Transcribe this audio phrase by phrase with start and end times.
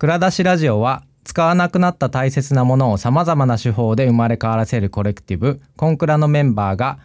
[0.00, 5.60] 蔵出しラジオは使わなくなった大切なものをさまざまな手法で生まれ変わらせるコレクティブ。
[5.76, 7.00] コンクラのメンバーが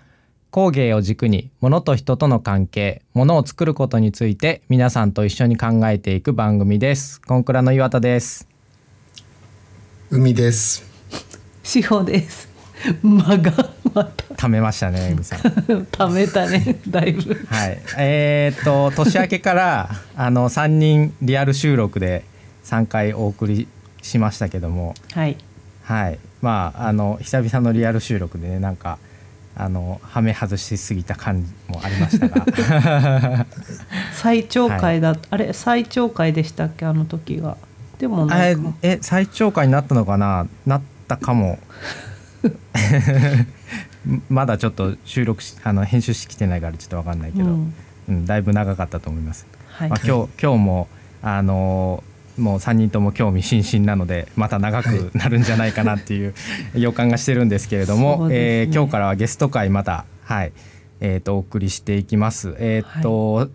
[0.52, 7.20] 工芸を軸に物と人との関係物を作ることについて皆さんと一緒に考えていく番組です。
[7.20, 8.48] コンクラの岩田です。
[10.12, 10.84] 海です。
[11.64, 12.48] 志保です。
[13.02, 13.52] 間が
[13.96, 14.36] また。
[14.36, 15.40] 貯めましたね海さん。
[15.90, 17.34] 貯めたねだいぶ。
[17.50, 17.82] はい。
[17.98, 22.32] えー、っと年明けからあの3人リアル収録で
[22.64, 23.68] 3回お送り
[24.02, 24.94] しましたけども。
[25.14, 25.38] はい。
[25.84, 26.20] はい。
[26.42, 28.98] まああの久々のリアル収録でねなんか
[29.56, 33.46] あのはめ外しすぎた感じもありましたが。
[34.14, 36.86] 最長回だ、あれ最長回でしたっけ？
[36.86, 37.58] あの時が。
[38.00, 38.38] でもな
[38.82, 40.48] え最長回になったのかな？
[40.66, 41.60] なったかも。
[44.30, 47.48] まだちょっと収録しあの編集してきてないからちょっと分かんないけど、う
[48.10, 50.88] うんんだいぶ長かったと思います、はい、まあ、今日今日も
[51.22, 52.04] あの
[52.38, 56.34] もう3人とも興味津々なのでまた長くなるんじゃないかなっていう
[56.76, 58.36] 予感がしてるんですけれども、ね。
[58.36, 60.52] えー今日からはゲスト会またはい
[61.00, 62.56] えー、とお送りしていきます。
[62.60, 63.50] えっ、と、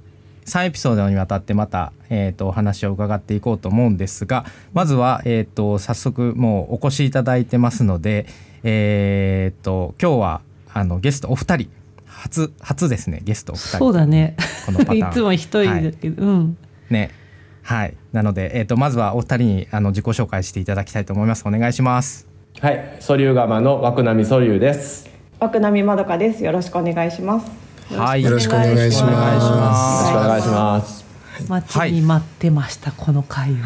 [0.49, 8.27] 3エピソードにわたってまた、えー、とお話を伺っていこうと思うんですがまずは、えー、と早速もうお越しいただいてますので、
[8.63, 10.41] えー、と今日は
[10.73, 11.71] あのゲストお二人
[12.07, 13.79] 初初ですねゲストお二人。
[13.79, 14.37] そうだね。
[14.67, 14.99] このパターン。
[15.09, 16.57] いつも一人だけど、うん。
[16.91, 17.11] ね
[17.69, 22.27] はいなので、えー、とまずはお二人にあの自己紹介していただきたいと思いますお願いします
[22.61, 25.09] はい、ソリューガマの枠並みソリです。
[25.39, 26.43] 奥波まどかです。
[26.43, 27.49] よろしくお願いします。
[27.95, 31.05] はいよろしくお願いしますよろしくおま願いします。
[31.49, 33.63] 待ちに待ってました、この回を、す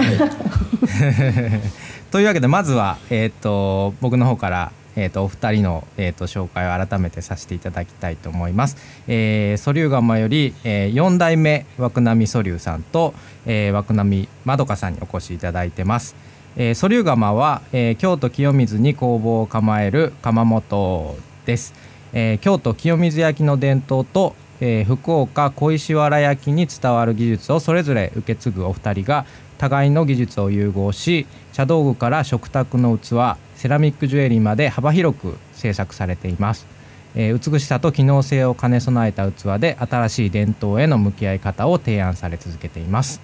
[2.11, 8.77] というわけでまずは、えー、と僕の方から、えー、とお二人の、えー、と紹介を改めてさせていただきたいと思います。
[9.09, 13.15] えー、ソリュガマより、えー、4代目枠並ソリュさんと、
[13.47, 16.15] えー、枠並まどかさんにお越しいただいてます。
[16.57, 21.17] えー、ソリュガマは、えー京都清水に工房を構える窯元
[21.47, 21.73] です、
[22.13, 29.25] えー京都清水焼の伝統と、えー福岡小石原焼に伝わる技術をそれぞれ受け継ぐお二人が
[29.57, 36.67] 互いの技術を融合し茶道具から食卓の器セラミックジュエリーまで幅広く制作されています、
[37.15, 43.21] えー美しさと機能性を兼ね備えた器で新しい伝統への向き合い方を提案され続けています。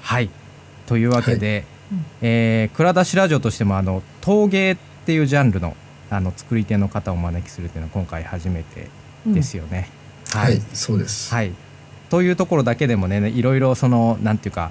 [0.00, 0.30] はい。
[0.86, 1.64] というわけで、
[2.22, 5.76] えー蔵出しラジオとしてもあの陶芸っていうジャンルの
[6.10, 8.88] あの作り手の方をお招きするっていうのは今回初めて
[9.26, 9.90] ですよね。
[10.32, 11.52] はい、そうです、はい、
[12.10, 14.70] というところだけでもねいろいろそのなんていうか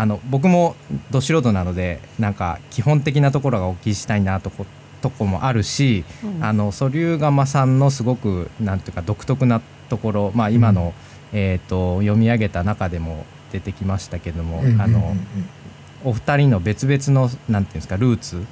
[0.00, 0.76] あの僕も
[1.10, 4.64] ど素人なのでなんか基本的なところがお聞きしたいなとこ
[5.02, 6.42] とこもあるし、うん。
[6.42, 9.60] あのソリューガマさんのすごくなんていうか独特な
[9.90, 10.94] ところ、まあ、今の、
[11.34, 15.14] えー、と読み上げた中でも出てきましたけども、うんあの
[16.02, 18.42] お二人の別々のなんていうんですかルーツ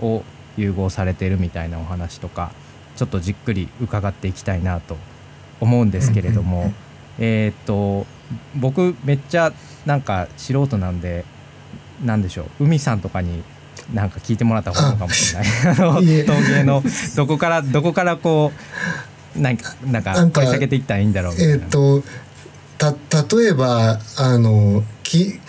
[0.00, 0.22] を
[0.56, 2.52] 融合されているみたいなお話とか
[2.94, 4.96] ちょっとじっくり伺っていきたいなと
[5.60, 6.74] 思うんですけれども、うんうんうん
[7.18, 8.06] えーっと
[8.54, 9.52] 僕めっちゃ
[9.86, 11.24] なんか素人なんで
[12.04, 13.42] なんでしょう海さんとかに
[13.92, 16.82] なんか聞いてもらった方がいいのかもしれない 陶芸の
[17.16, 18.52] どこからどこからこ
[19.36, 21.54] うなんかなんか掘り下げていったらいいんだろうみたいな。
[21.54, 22.02] えっ、と
[22.78, 22.92] た
[23.36, 25.40] 例えばあのき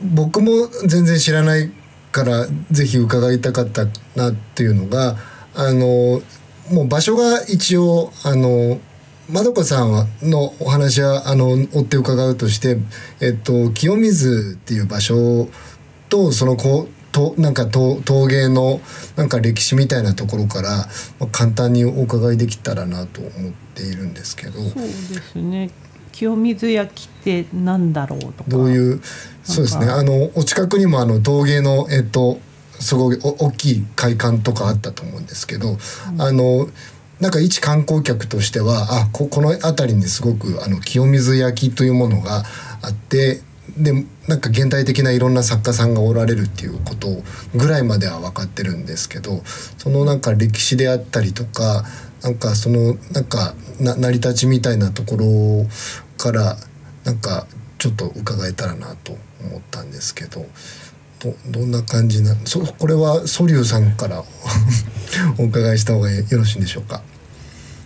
[0.00, 1.70] 僕も全然知らない
[2.10, 5.16] からぜひ伺いたかったなっていうのが
[5.54, 6.22] あの
[6.70, 8.80] もう場所が一応あの
[9.32, 12.76] まどかさんはのお話はあの追って伺うとして、
[13.20, 15.48] えっと、清水っていう場所
[16.10, 18.80] とそのこうとなんか陶陶芸の
[19.16, 20.70] なんか歴史みたいなところから、
[21.18, 24.60] まあ、簡単にお伺いできたらなと思っているんですけど。
[24.60, 25.70] そうですね。
[26.12, 28.44] 清水焼きってなんだろうとか。
[28.48, 29.00] どういう
[29.42, 29.86] そうですね。
[29.86, 32.38] あのお近くにもあの陶芸のえっと
[32.78, 35.78] すごいお大きい会館とかあったと思うんですけど、
[36.18, 36.68] あの
[37.22, 42.42] なんか一観光客としてはあここの辺りにすごくあの清水焼というものが
[42.82, 43.40] あって
[43.78, 43.92] で
[44.26, 47.22] なんか現代的ないろんな作家さんがおられるっていうこと
[47.54, 49.42] ぐらいまでは分かってるんですけど
[49.78, 51.84] そのなんか歴史であったりとか
[52.24, 55.66] なんかそのなんかな成り立ちみたいなところ
[56.18, 56.56] から
[57.04, 57.46] なんか
[57.78, 59.12] ちょっと伺えたらなと
[59.44, 60.44] 思ったんですけど
[61.20, 64.24] どどんな感じなそこれはソリューさんから
[65.38, 67.00] お伺いした方がよろしいんでしょうか？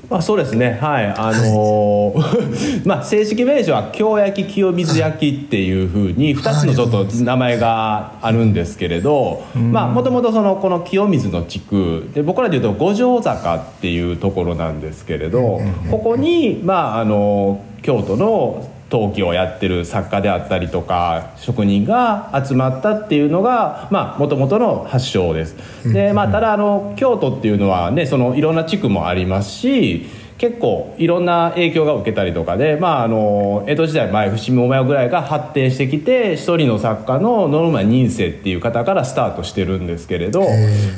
[0.08, 0.78] まあ、そうですね。
[0.80, 1.06] はい。
[1.06, 9.42] あのー まあ正式名称は京焼き清水焼きっていうふうに2つのちょっと名前があるんですけれど
[9.72, 15.60] まあもともとそのこの清水の地区で僕らでいうと五条坂っていうところなんですけれど
[15.90, 23.88] ここにまああの京都の陶器をやってる作家であったりとか職人が集まったっていうのが
[24.18, 25.56] もともとの発祥です。
[25.92, 30.06] でまあ、ただあの京都っていうのはねそのいろんな地区もありますし
[30.38, 40.46] 結構いろんな影響が受けたりとかで、まあ、あの江戸時代前伏見桃屋ぐらいが発展してきて一人の作家の野々村仁世っていう方からスタートしてるんですけれど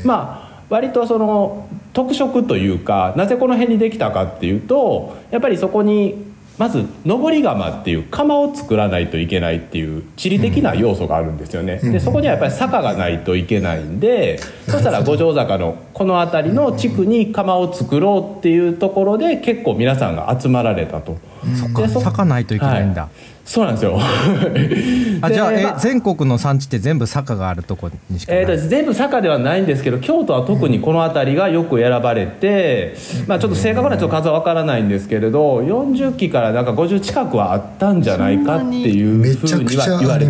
[0.04, 6.27] まあ割とその特色というかなぜこの辺にできたかっていうとやっぱりそこに
[6.58, 11.78] まず上り窯っていう窯を作らないといけないっていう地理的な要素があるんですよね。
[11.78, 21.16] でそこにはやっぱり坂がないといけないんでそしたら五条坂のこの辺りの地区に窯を作ろうっていうところで結構皆さんが集まられたと。
[21.58, 21.88] そっか。
[21.88, 23.02] 坂ないといけないんだ。
[23.02, 23.10] はい。
[23.48, 23.98] そうなんですよ。
[25.22, 40.28] あじゃあ、え全国の産地って全部坂があるとこにしかない、えー、全部坂ではないんですけど京都は特にこの辺りがよく選ばれて、うん、まあ、ちょっと正確なちょっと数は分からないんですけれど40期からなんか50近くはあったんじゃないかっていうふうには言われ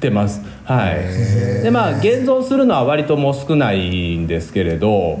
[0.00, 0.40] てます。
[0.64, 5.18] はい、でまあ現存するのは割ともう少ないんですけれど、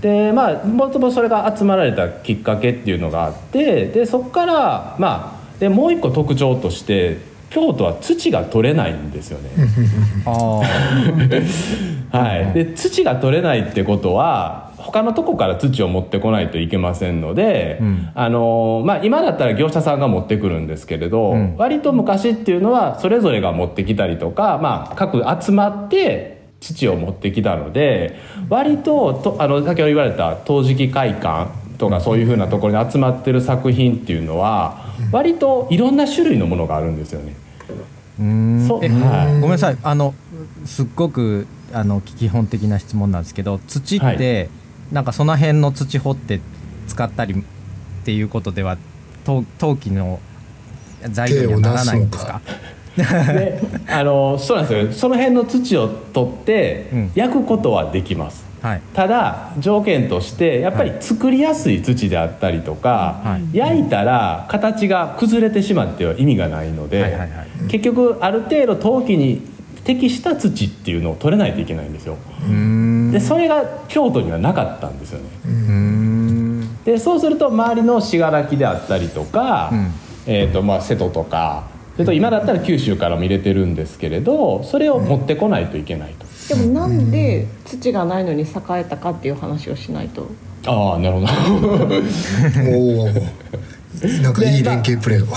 [0.00, 7.18] でまあもともとそれが集まられたきっかけっていうのがあってでそこからまあでもう一個特徴として
[7.50, 9.50] 京都は土が取れないんですよね。
[12.10, 28.16] はい、で土が取れないってことは他のとこから土を持ってこないといけませんので、うん、あのまあ、今だったら業者さんが持ってくるんですけれど、うん、割と昔っていうのはそれぞれが持ってきたりとか、まあ、各集まって土を持ってきたので
[28.48, 37.34] 割ととあの先ほど言われた陶磁器会館とかそういうふうなところに集まってる作品っていうのは割といろんな種類のものがあるんですよね。
[38.18, 38.68] うん。
[38.68, 39.78] はい、ごめんなさい。
[39.82, 40.14] あの
[40.64, 44.48] すっごくあの基本的な質問なんですけど土って、はい、
[44.92, 46.40] なんかその辺の土掘って
[46.86, 47.36] 使ったりっ
[48.04, 48.78] ていうことでは
[49.24, 50.20] 陶器の
[51.10, 52.40] 材料にはならないんですか？
[52.96, 54.92] であのそうなんですよ。
[54.92, 67.30] その辺の土を取って焼くことはできます、はい、ただ条件としてやっぱり作りやすい土であったりとか、はい、焼いたら形が崩れてしまっては意味がないので、はいはいはい、
[67.68, 69.42] 結局ある程度陶器に
[69.84, 72.16] 適した土っていうのを取れないといけないんですよ。
[73.16, 76.66] でそれが京都にはなかったんですよね。
[76.84, 79.92] でそうすると周りの信楽であったりとか、うん、
[80.26, 86.26] えーとまあ、瀬戸とかそれと今だったら九州からも入れてるんですけれどそれを持ってこないといけないと。
[86.54, 90.26] でもなんで土がないのに栄えたかっていう話をしないと？
[90.66, 91.26] ああなるほど。
[92.70, 93.08] おお
[94.22, 95.28] なんかいい連携プレーを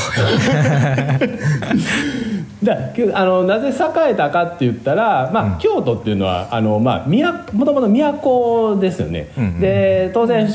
[2.64, 10.46] だあのなぜ栄えたかって言ったら、まあ、うん、京都っていうのはあの、まあ、もともと都ですよね、うんうん、で当然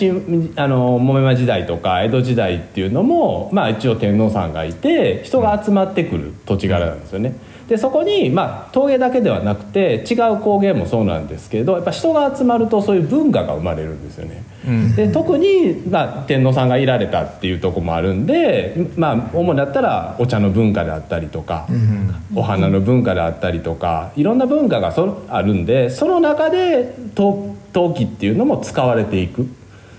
[0.56, 7.34] あの木馬時代とか江戸時代っていうのも、まあ、一応天皇さんがいて人が集まってくる土地柄なんですよね。
[7.68, 14.44] でそこに、まあ、陶芸だけではなくて違う工芸もそうなんですけどやっぱ人が集まるとそういう文化が生まれるんですよね。
[14.66, 27.54] うん、で特に、まあ、天皇さんがいられたっていうとこもあるんで、まあ、主だったらお茶の文化であったりとか、うん、お花の文化であったりとかいろんな文化がそあるんでその中で陶
[27.94, 29.46] 器っていうのも使われていく。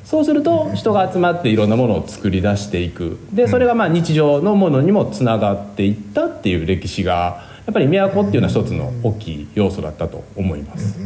[0.04, 3.18] そうすると人が集まっていろんなものを作り出していく。
[3.34, 11.00] でそれがまあ日常のものにもつながっていったっていう歴史がやっぱり都っていうのは一つの大きい要素だったと思います。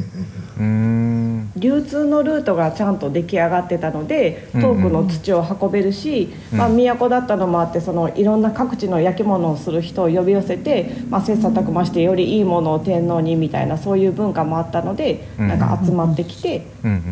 [1.56, 16.68] 流通のルートがちゃんと出来上がってたので遠くの土を運べるし、まあ、都だったのもあってそのいろんな各地の焼き物をする人を呼び寄せて、まあ、切磋琢磨してよりいいものを天皇にみたいなそういう文化もあったので、なんか集まってきて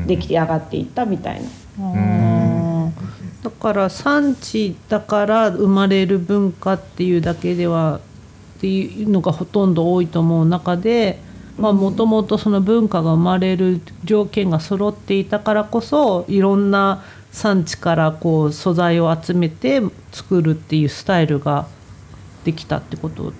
[0.06, 1.42] 出来上がっていったみたい
[1.80, 2.92] な。
[3.44, 8.02] だから産地だから生まれる文化っていうだけでは
[8.58, 11.20] っていうのがほとんど多いと思う中で
[11.58, 21.68] もともとその文化が生まれる条件が揃っていたからこそいろんな産地からこう素材を集めて作るっていうスタイルが
[22.46, 23.34] できたってこと。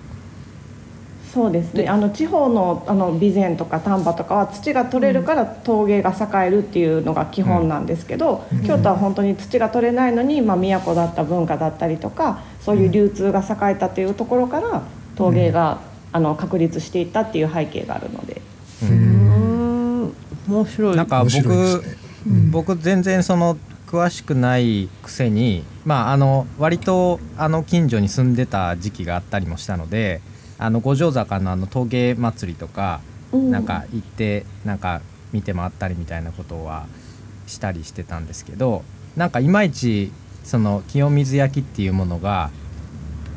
[1.32, 1.88] そうですね。
[1.88, 14.82] あの地方のあの備前とか丹波とかは土が取れるから陶芸が栄えるっていうのが基本なんですけど、うん、京都は本当に土が取れないのに、まあ、都だった文化だったりとかそういう流通が栄えたっていうところから
[15.18, 18.40] 陶芸が、あの確立していったっていう背景があるので。
[18.82, 20.14] うん。
[20.48, 20.96] 面白い。
[20.96, 21.98] なんか僕、ね。
[22.26, 30.20] うん、僕全然その詳しくないくせにまああの割とあの近所に住んでた時期があったりもしたので
[30.58, 33.00] あの五条坂のあの陶芸祭りとか、
[33.32, 35.00] うん、なんか行ってなんか
[35.32, 36.86] 見て回ったりみたいなことは
[37.46, 38.82] したりしてたんですけど
[39.16, 40.12] なんかいまいち
[40.44, 42.50] その清水焼っていうものが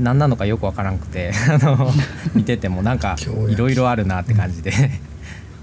[0.01, 1.91] 何なのかよくわからんくて あの
[2.33, 3.15] 見ててもなんか
[3.49, 4.71] いろいろあるなって感じで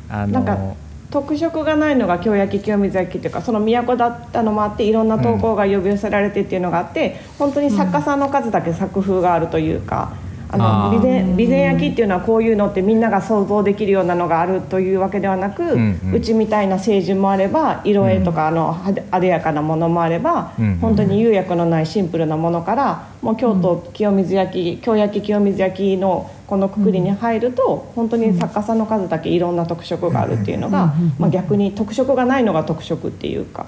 [0.08, 0.76] あの
[1.10, 10.12] 特色がないのが京焼清水焼っていうかその都だったのもあっていろんな投稿が呼び寄せられてっていうのがあって、うん、本当に作家さんの数だけ作風があるというか。
[10.50, 18.76] あの備前備前焼っていうのはこういうのってみんなが想像できるようなのがあるというわけではなく、うんうん、うちみたいな青順もあれば色絵とかあの
[19.10, 33.66] あでやかなものもあれば、うん、本当に釉薬のないシンプルなものからもう京都清水焼京焼清水焼のこのくくりに入ると本当に作家さんの数だけいろんな特色があるっていうのが、まあ、逆に特色がないのが特色っていうか。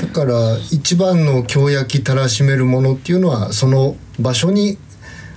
[0.00, 4.78] だから一番の京焼きたらしめるものっていうのはその場所に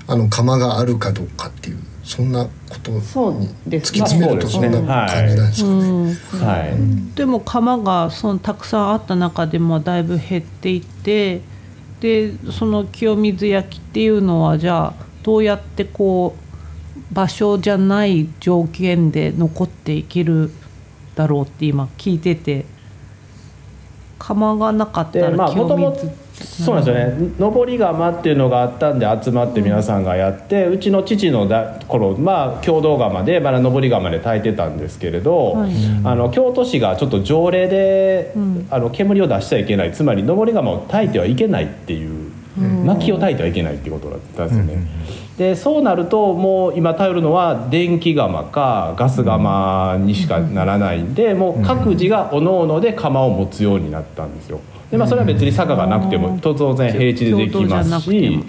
[0.08, 2.50] あの釜があるかどうかっていうそんなこ
[2.82, 3.00] とに
[3.66, 5.64] 突き詰めるとそんな感じなんです
[6.32, 6.46] かね。
[6.46, 6.66] は
[7.14, 11.42] い、でも釜がそのたくさんあった中でもだいぶ減っていって
[12.00, 20.52] でその清水焼っていうのはじゃあどうやってこう場所じゃない条件で残っていける
[21.16, 22.66] だろうって今聞いてて
[24.20, 26.10] 釜がなかったら清水
[26.44, 27.34] そうなんですよね。
[27.40, 35.72] 上り窯っていうのがあったんで集まって皆さんがやって、うちの父のだ頃まあ共同窯でまだ上り窯で炊いてたんですけれど、はい、
[36.04, 39.92] あの京都市がちょっと条例で、うん、あの煙を出しちゃいけない。
[39.92, 44.74] つまり上り窯を炊いてはいけないっていう、うん、薪を炊いてはいけないっていうことだったんですよね。
[44.74, 45.38] うん。
[45.38, 54.60] でそうなるともう今頼るのは電気窯かガス窯にしかならないんでもう各自がおのおので窯を持つようになったんですよ。
[54.92, 58.44] でまあ、それは別に坂がなくても当然平地でできますし、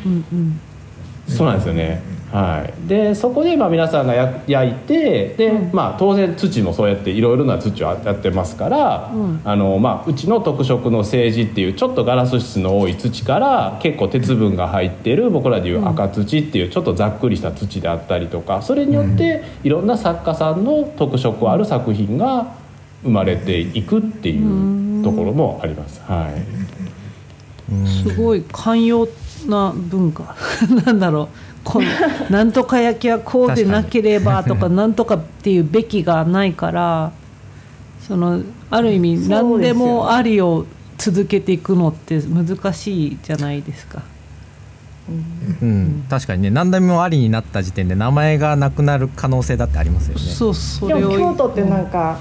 [1.27, 2.19] そうなんですよね。
[2.33, 4.15] はい、でそこでまあ皆さんが
[4.47, 22.55] 焼いてで、まあ、当然土もそうやっていろいろな土をやってますから、うん、あのまあ、うちの特色の政治っていうちょっとガラス質の多い土から結構鉄分が入ってる僕らでいう赤土っていうちょっとざっくりした土であったりとかそれによっていろんな作家さんの特色ある作品が
[23.03, 26.01] 生まれていくっていうところもあります。
[26.03, 29.09] はい、すごい寛容
[29.47, 30.37] な文化。
[30.85, 31.29] なんだろう。
[31.65, 31.83] こ
[32.31, 37.13] なんとか焼きはこうでなければとかなんとかっていうべきがないから
[38.01, 38.41] その
[38.71, 44.03] ある意味何でもありを続けていくのって難しいじゃないですか。
[45.63, 46.51] うん、確かにね。
[46.51, 50.21] 何でもありになった時点で名前がなくなる可能性だってありますよね。
[50.21, 52.19] そうそれを京都ってなんか、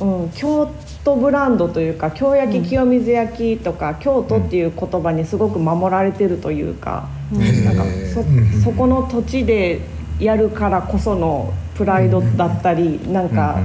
[0.00, 0.70] うん、うん、京
[1.08, 7.08] 都ブランドというか京焼き清水焼きとか、京都っていう言葉にすごく守られてるというか。
[7.30, 7.84] なんか
[8.14, 9.80] そそこの土地で
[10.18, 13.60] やるからこそのプライドだったりなんか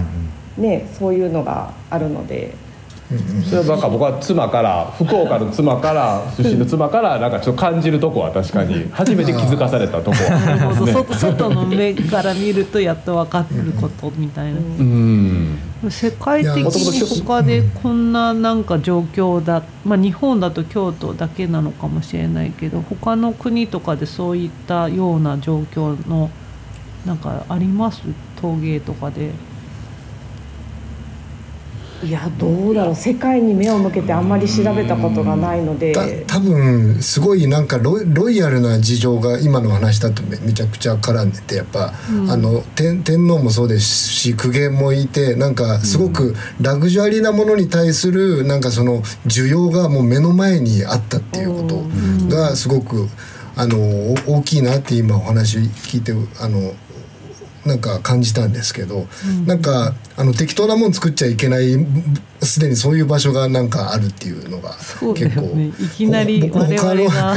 [0.58, 2.56] ねそういうのがあるので。
[3.48, 15.60] それはなんか僕は妻から福岡の妻から 出身の妻からなんかちょっと感じるとこは確かに初めて気づかされたとこは、 ね、外の目から見るとやっと分かることみたいな、うん、
[15.92, 26.30] 世界的に他でこんななんか状況だ、まあ、日本だと京都だけなのかもしれないけど他の国とかでそういったような状況の
[27.06, 28.02] なんかあります？
[28.42, 29.32] 陶芸とかで。
[32.04, 51.68] いやどうだろう世界に目を向けてあんまり調べたことがないので多分すごいなんかロロイヤルな事情が今の話だとめめちゃくちゃ絡んでてやっぱ、うん、あの天天皇もそうですし公家もいてなんかすごくラグジュアリーなものに対するなんかその需要がもう目の前にあったっていうこ
[52.30, 53.08] とがすごく。
[53.56, 53.78] あの
[54.28, 56.74] 大きいなって今お話聞いてあの
[57.66, 61.78] なんか感じたんですけど、うん、なんかあの適当なもん作っちゃいけない
[62.42, 64.72] すでにそういう場所がなんかあるっていうのが
[65.16, 67.36] 結構、ね、いきなり我々が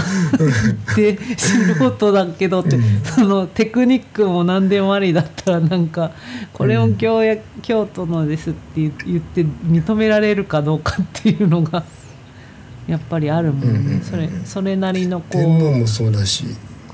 [0.97, 6.11] で素人だけどって、うん、そのテクニックも何でもありだったらなんか
[6.53, 11.85] これを京や、京都のですって言って認められるかどうかっていうのが
[12.89, 16.47] やっぱりあるもんね、うんうん、それそれなりのこうもそうだし。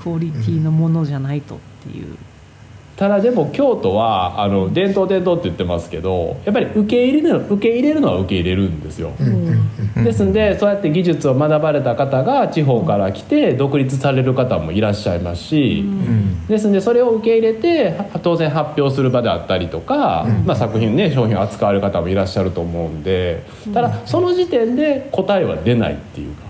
[0.03, 2.17] クオリティのものじゃないとっていう。
[2.95, 26.42] ただでも京都はあの伝統伝統って言ってますけどやっぱり受け入れる受け入れるのは受け入れるんですよ、うん、ですんでそうやって技術を学ばれた方が地方から来て独立される方もいらっしゃいますし、うん、ですんでそれを受け入れて当然発表する場であったりとか、うん、まあ、作品ね商品を扱われる方もいらっしゃると思うんでただその時点で答えは出ないっていうか。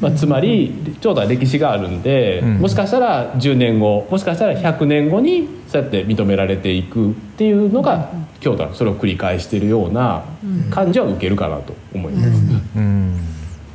[0.00, 10.24] まあ、つまりちょうど歴史があるんで、もしかしたら10年後もしかしたら100年後にそうやって認められていくっていうのが、京都はそれを繰り返しているような
[10.70, 12.42] 感じは受けるかなと思います。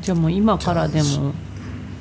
[0.02, 1.34] じゃあもう今からでも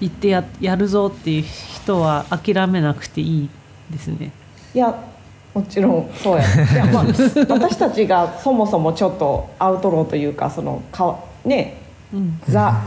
[0.01, 3.51] 行ってややるぞっていう人は諦めなくていい
[3.91, 4.33] ですね。
[4.75, 5.13] いや
[5.55, 6.45] もちろんそうや。
[6.73, 7.05] いや、まあ、
[7.49, 11.79] 私たちがそもそもちょっとアウトローというかそのかね、
[12.13, 12.83] うん、ザ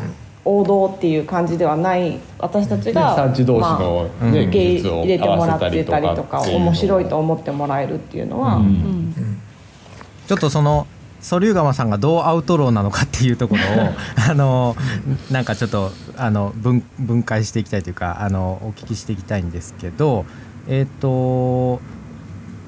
[0.45, 8.65] 王道っていう感じではない私たちが産地同士の、まあ、受け入れてもらってたりとか面白いと思ってもらえるっていうのは、うん。
[8.65, 9.41] うん、
[10.27, 10.87] ちょっとその
[11.19, 13.89] ソリューガマさんがどうアウトローなのかっていうところを
[14.29, 14.75] あの
[15.31, 20.25] なんかちょっとあの分分解していきたいというかあのお聞きしていきたいんですけど
[20.67, 21.81] えっ、ー、と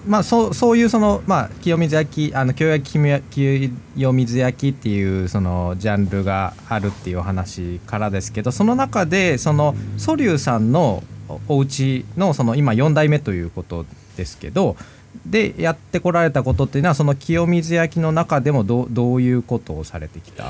[0.08, 11.04] まあ、そうそういうその、まあ、清水焼きあの京焼き清水焼きっていうそのジャンルがあるっていうお話からですけどその中でそのソリューさんの
[11.48, 13.86] お家のその今4代目ということ
[14.16, 14.78] ですけど
[15.26, 20.48] でやってこられたことっていうのはその清水焼の中でもどどういうことをされてきたっ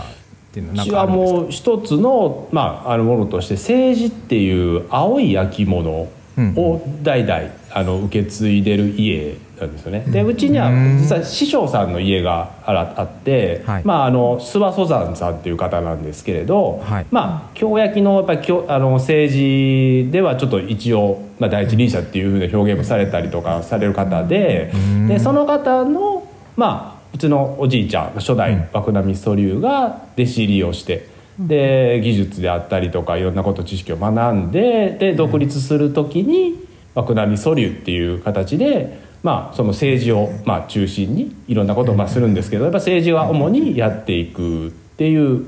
[0.52, 6.10] ていうのははもう一つの,、まあ、あるものとして政治っていう青い焼き物
[6.56, 7.42] を代々
[7.72, 10.04] あの受け継いでる家なんですよね。
[10.08, 24.72] でうちには実は師匠さんの家があって、はい、まああの諏訪蘇山さんっていう方なんですけれど、はい、まあ京焼のやっぱりあの政治ではちょっと一応、まあ、第一人者っていうふうな表現もされたりとかされる方で
[25.08, 31.17] でその方のまあうちのおじいちゃん初代涌波素流が弟子入りをして。
[31.40, 36.66] で技術であったりとかいろんなこと知識を学んでで独立する時に
[36.96, 45.46] 涌波素流っていう形でまあ、その政治をまあ中心にいろんなことをまあするんですけどやっぱ政治は主にやっていくっていう、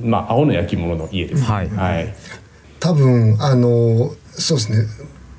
[0.00, 1.44] まあ、青の焼き物の家です。
[1.44, 2.14] はい、はい、
[2.80, 4.88] 多分あのそうですね。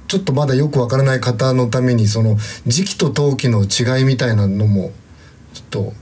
[0.08, 4.92] ちょっとまだよくわからない方のためにその時期と陶器の違いみたいなのも
[5.54, 5.94] ちょっと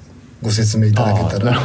[0.41, 1.57] ご説明いただけたら。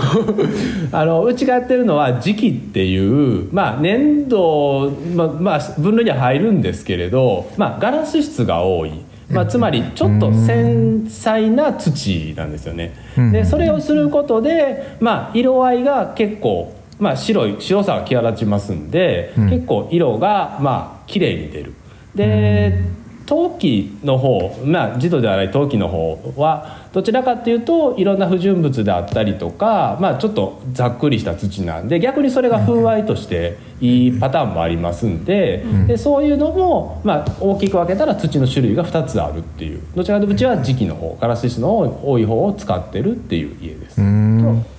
[0.93, 8.93] あ のうちがやってるのは時期っていうまあ粘土まあ、まあ、分類には入るんですけれど、まあ、ガラス質が多い。
[9.29, 12.93] まあ、つまりちょっと繊細な土なんですよね。
[13.33, 21.75] でそれをすることで、まあ、色合いが結構、まあ、白い白さが際立ちますんで、結構色がまあ綺麗に出る。
[22.15, 22.79] で
[23.27, 44.01] 陶器の方まあ児童ではない陶器の方はどちらかっていうといろんな不純物であったりとか、まあ、ちょっとざっくりした土なんで逆にそれが風合いとしていいパターンもありますんでうん、でそういうのも、まあ、大きく分けたら土の種類が2つあるっていうどちらかというとうちは磁器の方ガラス質の多い方を使ってるっていう家です。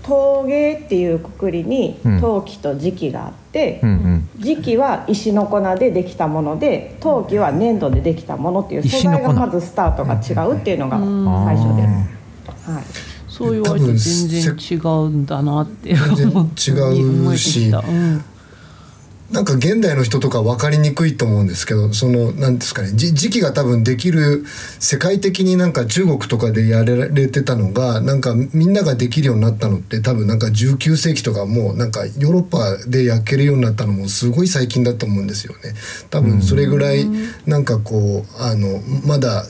[0.04, 3.47] 陶芸っていうくくりに陶器と磁器があって、うん、
[4.40, 10.98] 磁器は石の粉でできたもので陶器は粘土でできたものっていう素材がまずスタートが違うっていうのが
[11.46, 11.82] 最初で。
[11.84, 12.84] はい。
[13.28, 15.94] そう言われて全然違うんだなって
[16.26, 18.24] 思って違うし、うん
[19.32, 24.46] なんか現代の人とか分かりにくいと思うんですけどその何ですかね時期が多分できる
[24.80, 35.74] 世界的になんか中国とかでやられてたのがなんかみんなができるようになったのって多分なんか19世紀とかもうなんかヨーロッパで焼けるようになったのもすごい最近だと思うんですよね。
[36.10, 37.06] 多分それぐらい
[37.46, 39.44] なんかこうあのまだ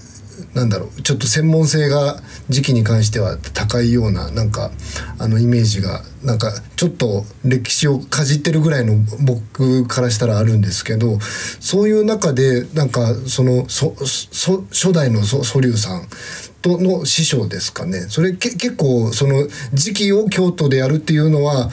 [0.57, 4.71] なんだろうちょっと専門性が時期に関しては高いようななんか
[5.19, 11.19] あのイメージがなんかちょっと歴史をかじってるぐらいの僕からしたらあるんですけど
[11.59, 16.07] そういう中でなんかそのそそ初代のソソリュウさん
[16.63, 18.07] との師匠ですかね。
[18.09, 21.69] それけ結構その時期を京都でやるっていうのは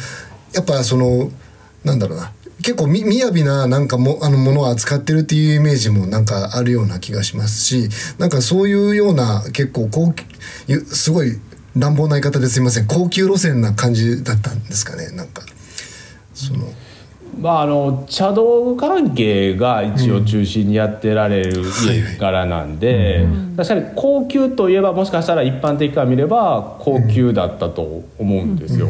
[0.52, 1.30] やっぱその
[1.84, 2.32] なんだろうな。
[2.64, 10.14] 結構み雅ななんかもあのものを扱ってるっていうイメージもなんかあるような気がしますしなんかそういうような結構高
[10.87, 11.38] すごい
[11.77, 12.87] 乱暴な言い方ですいません。
[12.87, 15.42] 高級路線な感じだったんですかねなんか。
[16.33, 16.66] その。
[17.38, 28.88] まあ、あの茶道具関係が一応中心にやってられる家柄なんで、確かに高級といえばもしかしたら一般的から見れば高級だったと思うんですよ。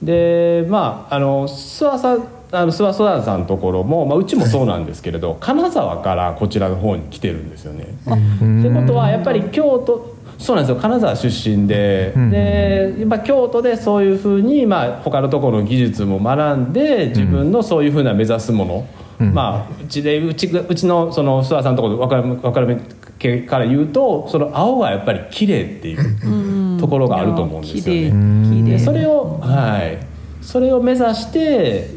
[0.00, 7.86] でまああの諏訪さんあの諏訪ソダさんのところも、まあ、うちもそうなんですけれど 金沢からこちらの方に来てるんですよね。
[8.04, 10.80] ってことはやっぱり京都そうなんですよ。
[10.80, 18.86] 金沢出身で、うん、でやっぱ京都でそういうふうに、まあ、他のところの技術も学んで自分のそういうふうな目指すもの、
[19.20, 22.80] うん、まあうちでうちうちのその諏訪さんのところ分かる分かる
[23.18, 28.70] 系から言うとその青がやっぱり綺麗っていうところがあると思うんですよね。
[28.70, 30.14] でそれをはい。
[30.44, 31.88] それを目指して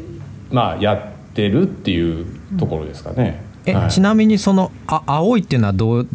[0.50, 2.26] まあ、やってるっていう
[2.58, 3.42] ところですかね。
[3.66, 6.08] え、はい、ちなみにそのあ青いっていうのはどう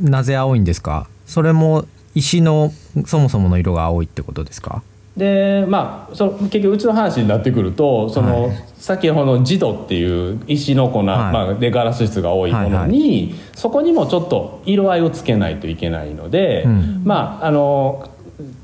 [0.00, 1.08] なぜ青いんですか？
[1.26, 2.72] それも石の
[3.06, 4.82] そもそもの色が青いってことですか？
[5.16, 11.06] でまあその結局うちの話になってくるとその、はい、先ほどのジドっていう石の粉、はい。
[11.06, 17.02] まあ、でガラス質が多いものに、そこにもちょっと色合いをつけないといけないので、うん。
[17.04, 18.08] まああの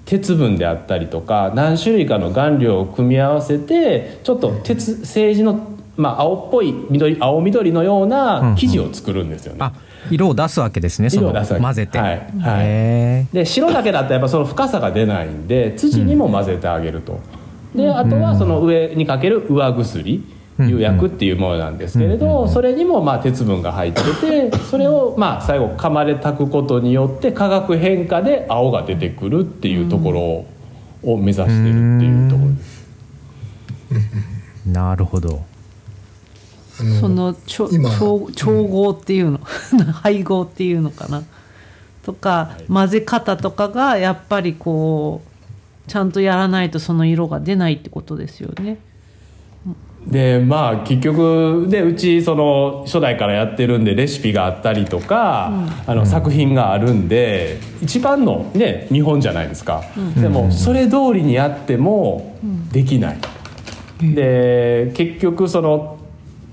[0.06, 9.58] 鉄分であったりとか何種類かの顔料を組み合わせてちょっと鉄青磁の、まあ、青っぽい緑青緑のような生地を作るんですよね。
[9.60, 9.72] あ
[10.08, 12.60] 色を出すわけですねその色を出す混ぜて、はいはい。
[12.62, 17.18] へで白だけだったらやっぱその深さが出ないんで土にも混ぜてあげると、
[17.74, 20.24] であとはその上にかける上薬。
[20.30, 24.02] うん釉薬っていうものなんですけれど、それにもまあ鉄分が入って
[24.50, 30.20] て それをまあ最後釜で炊くことによって化学変化で青が出てくるっていうところ
[31.12, 32.52] を目指してるっていうところ。
[32.52, 32.86] です。
[34.66, 35.42] えなるほど。
[37.00, 37.90] そのちょ今。
[37.90, 39.40] 調調合っていうの
[39.92, 41.22] 配合っていうのかな？
[42.02, 48.78] とか混ぜ方とかがやっぱりこうちゃんとやらないとその色が出ないってことですよね。
[50.06, 55.52] でまあ結局でうちその初代からやってるんでレシピがあったりとか、
[55.86, 59.82] あの作品があるんで一番のね見本じゃないですか、
[60.16, 62.38] でもそれ通りにやっても
[62.70, 63.18] できない、
[64.00, 65.95] で結局その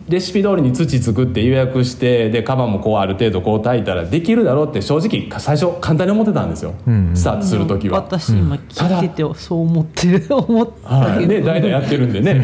[0.09, 7.99] レシピ通りに土作って予約してで釜もこうある程度こう炊いたらできるだろうって正直最初簡単に思ってたんですよ、うんスタートする時は。
[7.99, 12.43] 私今聞いててそう思ってる思ったはい、ねけど、代々やってるんでね。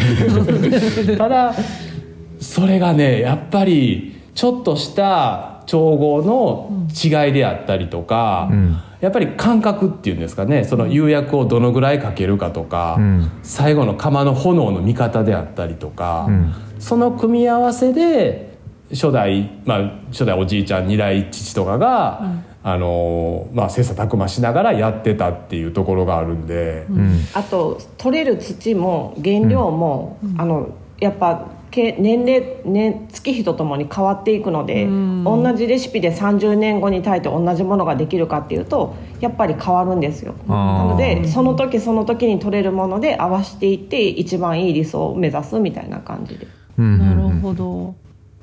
[1.17, 1.53] ただ
[2.39, 8.82] それがねやっぱりちょっとした調合の違いであったりとか、ん。
[9.01, 13.32] やっぱり感覚っていうんですかねその釉薬をどのぐらいかけるかとか、うん。
[13.43, 16.55] 最後の窯の炎の見方であったりとか、ん。
[16.79, 18.58] その組み合わせで
[18.91, 26.88] 初代、まあ、初代おじいちゃん二代父とかが、あのまあ、切磋琢磨しながらやってたっていうところがあるんで。
[26.89, 27.19] うん。
[27.36, 40.34] あと取れる土も原料も、あのやっぱけ年齢年月日とともに変わっていくので、同じレシピで30年後に炊いて同じものができるかっていうとやっぱり変わるんですよ。
[40.47, 46.47] なのでその時その時に取れるもので合わせていって一番いい理想を目指すみたいな感じで。
[46.77, 47.95] うんなるほど。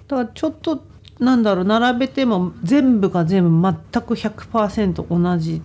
[0.09, 0.83] だからちょっと
[1.19, 5.62] なんだろう並べても全部が全部全く100%同じ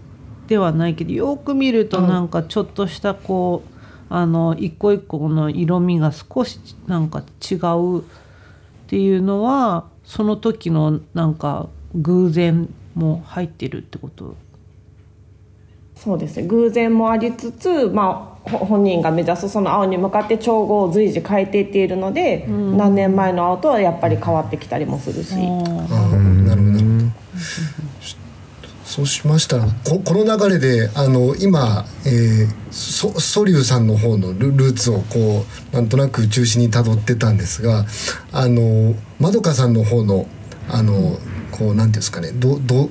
[0.47, 3.70] ではないけどよく見るとなんかちょっとしたこう
[4.13, 8.03] あの一個一個の色味が少しなんか違うっ
[8.87, 14.35] ていうのはその時のなんか偶然も入ってるってこと？
[15.95, 16.47] そうですね。
[16.47, 25.35] 偶然もありつつ、まあ、ほ本人が目指すその青に向かって調合を随時変えていっているので、何年前の青とはやっぱり変わってきたりもするし。
[25.35, 25.39] あー。
[25.39, 26.81] なるほどなるほど
[28.91, 37.85] そうしましたらここの流れであの今、えー、ソソリューさんの方のルルーツをこうなんとなく中心にたどってたんですが
[38.33, 40.25] あのまどかさんの方の
[40.69, 41.17] あの
[41.51, 42.89] こうなんていうんですかねどど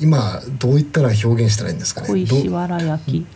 [0.00, 3.26] 今どう言ったら表現したらいいんですかね小石ど原焼き。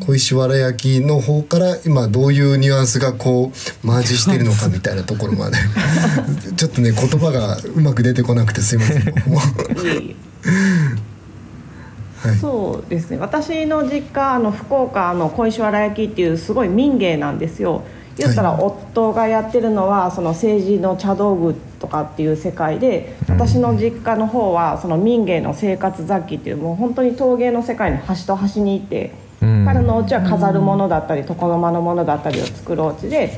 [0.00, 5.56] 小石原焼きの方から今どういうニュアンスがこうマージしているのかみたいなところまで。
[6.56, 12.36] ちょっとね言葉がうまく出てこなくてすいませんはい。
[12.36, 13.18] そうですね。
[13.18, 17.82] 私の実家あの福岡の小石原焼きっていうすごい民芸なんですよ。
[18.16, 29.64] 言ったら夫がやってるのはその政治の茶道具とかっていう世界で私の実家の方はその民芸の生活雑器っていうもう本当に陶芸の世界に端と端にいてうん。
[29.66, 33.36] 彼のお家は飾るものだったり床の間のものだったりを作るお家で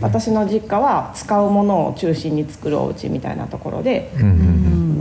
[0.00, 4.10] 私の実家は使うものを中心に作るお家みたいなところで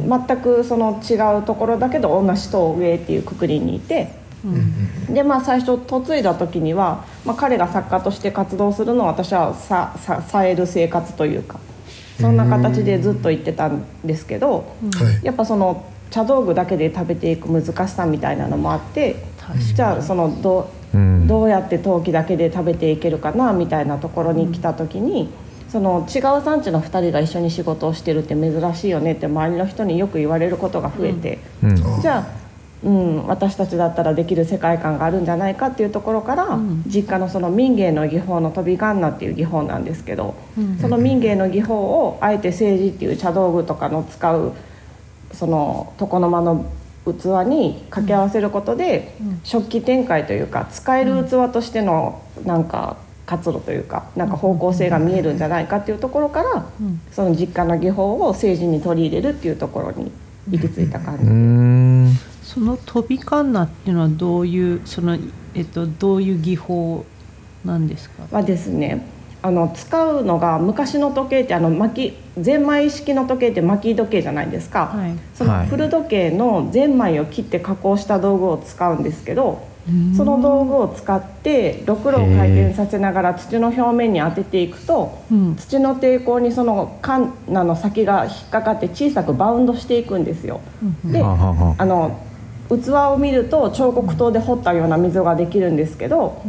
[0.07, 4.23] 全くその違うところだけど同じ陶芸っていうくくりにいて。
[5.09, 11.59] でまあ最初嫁いだ時には、まあ、彼が作家として活動するのを私はさささえる生活というか
[12.21, 19.15] そんな形でずっと言ってたんですけど、はいやっぱその茶道具だけで食べていく難しさみたいなのもあって
[19.73, 25.29] じゃあそのどうんどうやって陶器だけで食べていけるかなみたいなところに来た時に。
[25.75, 31.75] その違う産地の2人が一緒に仕事をしてるって珍しいよねって周りの人によく言われることが増えて、うん。
[32.01, 32.27] じゃあ、
[32.81, 36.57] うん、私たちだったらできる世界観があるんじゃないかっていうところから、
[36.87, 40.35] 実家のその民芸の技法の飛びガンナっていう技法なんですけど、
[40.79, 44.53] その民芸の技法をあえて政治っていう茶道具とかの使う
[45.33, 46.71] その床の間の
[47.05, 56.65] 器に掛け合わせることで、食器展開というか使える器としてのなんか活路というかなんか方向性が見えるんじゃないかっていうところから、
[57.11, 60.11] その実家の技法を政治に取り入れるっていうところに
[60.49, 61.31] 行き着いた感じうで。
[61.31, 65.17] んその飛びカンナっていうのはどういうその
[65.55, 67.03] えっとどういう技法
[67.65, 68.23] なんですか？
[68.31, 69.07] はですね
[69.41, 79.67] あの使うのが昔の時計ってあの巻きゼンマイ式の時計って巻き時計じゃないですか、はいそのはい古時計のゼンマイを切って加工した道具を使うんですけど
[80.17, 85.55] その道具を使ってろくろを回転させながら土の表面に当てていくと、うん。
[85.55, 90.61] 土の抵抗にそのカンナの先が引っかかって小さくバウンドしていくんですよ。
[91.03, 92.19] ではあはあの
[92.67, 96.41] 器を見ると彫刻刀で彫ったような溝ができるんですけど、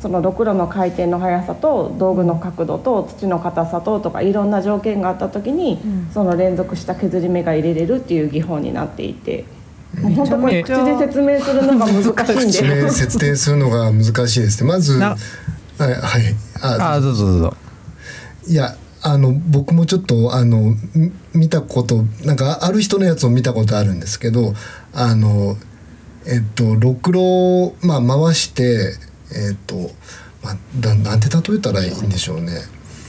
[0.00, 5.78] そのろくろの回転の速さと道具の角度と土の硬さととかいろんな条件があった時に、
[6.14, 9.44] その連続した削り目が入れれるっていう技法になっていて。
[9.96, 14.68] もう本当これ口で説明するのが難しいん説明で説明するのが難しいですね。
[14.68, 15.16] まずな
[15.78, 16.36] はいはい。
[16.60, 17.56] ああどうぞどうぞ。
[18.46, 24.54] いやあの僕もちょっとあのみ見たことなんかある人のやつを見たことあるんですけど
[24.92, 25.56] あの
[26.26, 28.94] えっとろくろを、まあ、回して
[29.32, 29.90] えっと、
[30.42, 32.52] まあ、だなんて例えたらいいんでしょうね。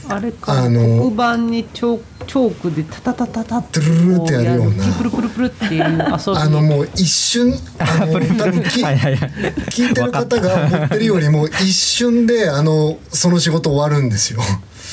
[0.08, 6.38] あれかあの黒板にチョチョークでタタタタタってトゥルルルってやるようなプルプルプルっていう遊び。
[6.38, 9.30] あのもう一瞬 あの多分きはいはいはい。
[9.70, 14.40] 聞いてる方が思ってるよりも一瞬であのその仕事終わるんですよ。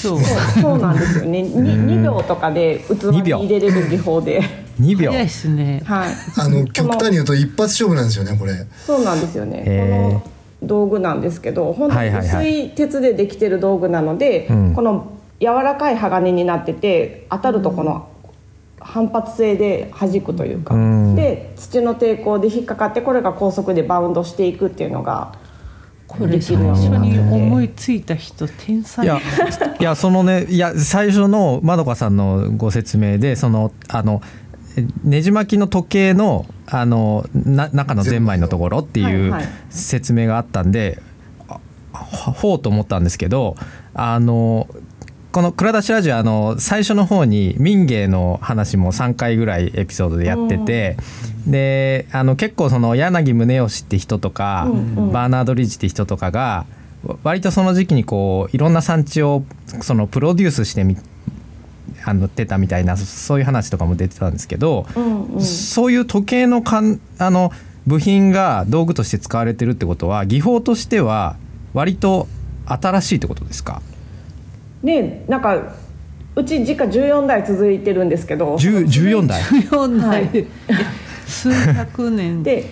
[0.02, 0.20] そう。
[0.62, 1.42] そうなんですよね。
[1.44, 4.42] に2秒とかで器に入れれる技法で。
[4.80, 5.12] 2秒。
[5.12, 5.82] 早いっすね。
[5.86, 6.10] はい。
[6.38, 8.54] あの極端に言うと一発勝負なんですよねこれ。
[8.86, 9.64] そうなんですよね。
[9.66, 12.62] この道具なんですけど本当にはいはいはい。
[12.62, 14.74] 薄い鉄でできてる道具なので、うん。
[14.74, 18.10] この柔らかい鋼になってて当たるとこの
[18.80, 21.16] 反発性で弾くというか、うん。
[21.16, 25.34] で土の抵抗で引っかかってこれが高速でバウンドしていくっていうのが
[26.08, 29.06] これ最できるよう初に思いついた人天才。
[29.06, 29.20] いや
[29.80, 34.22] いやそのねいや最初のまどかさんのご説明でそのあの
[34.78, 39.34] えねじ巻きの時計のあのな中のゼンマイのところっていう
[39.70, 41.02] 説明があったんで、
[41.48, 41.60] あ
[41.94, 43.56] ほうと思ったんですけど
[43.94, 44.68] あの
[45.32, 50.98] この「蔵出しラジオ」あの最初の方に民芸の話も3回ぐらいエピソードでやってて、
[51.48, 55.12] であの結構その柳宗悦って人とか、うんうん。
[55.12, 56.66] バーナード・リーチって人とかが
[57.06, 59.44] わ割とその時期にこういろんな産地を
[59.82, 60.98] そのプロデュースしてみ
[62.10, 65.42] あの出たみたいなそそういう話とかも出てたんですけど、うんうん。
[65.42, 67.52] そういう時計のかんあの
[67.86, 71.36] 部品が道具として使われてるってことは技法としては
[71.74, 72.28] 割と
[72.66, 73.82] 新しいってことですか？
[74.84, 75.76] ねなんか
[76.36, 78.56] うち実家14代続いてるんですけど。
[78.56, 80.30] 10 14代14代はい。
[80.30, 80.48] で
[81.28, 82.42] 数百年。
[82.44, 82.70] で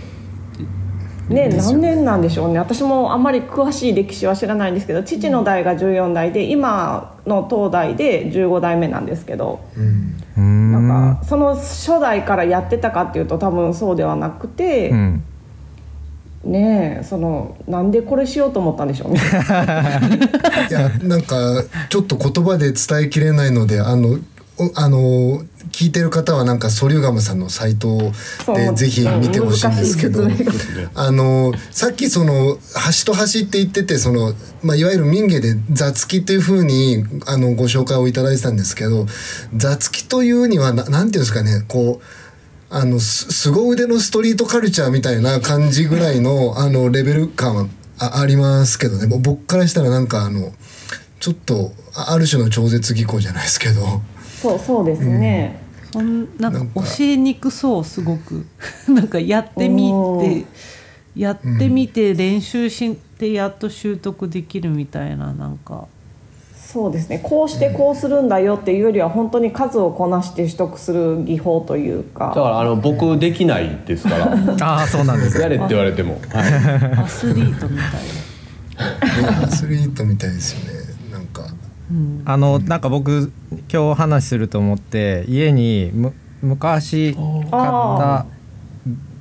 [1.29, 2.59] ね何年なんでしょうね。
[2.59, 9.59] 私もあんまり詳しい歴史は知らないんですけど父の代が14代で今の当代で15代目なんですけど。
[9.77, 10.71] うん。
[10.71, 10.79] な
[11.13, 15.23] んかその初代からやってたかっていうと多分そうではなくて、うん。
[16.43, 19.19] ねえそのなんでこれしようと思ったんでしょうね。
[20.69, 24.19] いやなんかちょっと言葉で伝えきれないのであの
[24.57, 25.41] おあの
[25.75, 28.13] 聞いてる方はなんかソリュガムさんのサイト
[28.47, 30.25] でぜひ見てほしいんですけど。
[30.93, 34.33] あのさっきその端と端って言っててその、
[34.63, 39.05] まあ、いわゆる民芸で雑木っていうふうにあのご紹介をいただいてたんですけど
[39.53, 47.67] 雑木というにはななんていうんですかねこうあのす凄腕のストリートカルチャーみたいな感じぐらいのあのレベル感は
[47.99, 49.07] あありますけどね。
[49.07, 50.53] もう僕からしたらなんかあの
[51.19, 54.01] ちょっとあある種の超絶技巧じゃないですけど。
[54.41, 55.64] そうそうですね、そん
[56.01, 58.45] なんかなんか教えにくそうすごく。
[58.89, 60.45] なんかやってみて
[61.15, 65.88] やってみて練習してやっと習得できるみたいななんか。
[66.55, 67.19] そうですね。
[67.23, 72.27] こうしてこうするんだよっていうよりは本当に数をこなして取得する技法というか。
[72.29, 74.34] だからあの僕できないですから。
[74.62, 75.39] ああそうなんです。
[75.39, 76.53] やれって言われても、はい、
[76.99, 78.25] アスリートみたい
[79.43, 80.85] アスリートみたいですよね
[82.26, 83.32] あのなんか僕
[83.71, 88.26] 今日話すると思って家にむ昔買った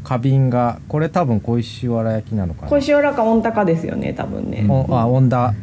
[0.03, 5.55] 花瓶がこれ多分小石原焼きなのか小な石原か御鷹ですよね多分ね、おあ温田、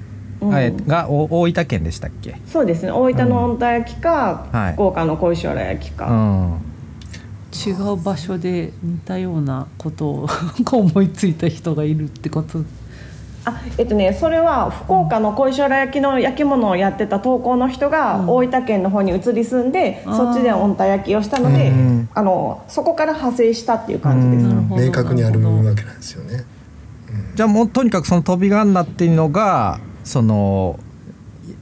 [0.41, 0.55] うん。
[0.57, 2.35] えがお大分県でしたっけ？
[2.47, 4.73] そうですね大分の御田焼きか、はい。
[4.73, 6.61] 福岡の小石原焼きうか、ん。
[7.67, 10.27] 違う場所で似たようなことを
[10.71, 12.63] 思いついた人がいるってこと
[13.43, 20.15] あえっとねそれは福岡の小石原焼きの焼き物をやってた投稿の人が大分県の方に移り住んで、あー。
[20.15, 26.45] そっちで御田焼きをしたので、うんあのそこから派生したっていう感じです、明確にあるわけなんですよね。
[27.35, 30.79] じゃあもうとにかくその飛びガンナっていうのがその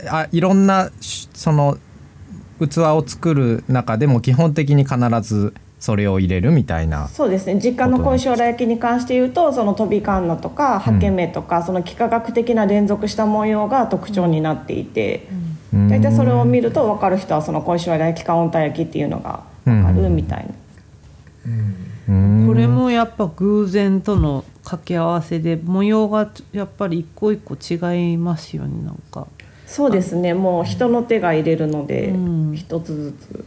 [0.07, 1.77] あいろんなしその
[2.59, 7.59] 器を作る中でも基本的に必ずそれを入れるみたいなそうですね。
[7.59, 15.27] 実家の小石原焼きに関して言うとその飛びカンナとかハケメとか、その幾何学的な連続した模様が特徴になっていて、
[15.73, 20.53] 大体それを見ると分かる人はその小石原焼きカウンター焼きっていうのが分かるみたいな。
[22.47, 29.27] これもやっぱ偶然との掛け合わせで模様がやっぱり一個一個違いますよねなんか。
[29.65, 30.33] そうですね。
[30.33, 32.13] もう人の手が入れるので
[32.55, 33.45] 一、つずつ。